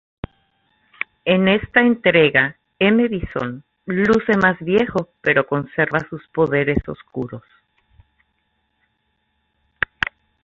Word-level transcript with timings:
En 1.25 1.47
esta 1.47 1.81
entrega 1.81 2.57
M. 2.79 3.07
Bison 3.07 3.63
luce 3.85 4.35
más 4.35 4.57
viejo 4.59 5.09
pero 5.21 5.45
conserva 5.45 5.99
sus 6.09 6.27
poderes 6.29 6.79
oscuros. 6.89 7.43